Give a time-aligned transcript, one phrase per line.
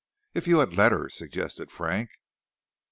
[0.33, 2.09] "If you had let her," suggested Frank.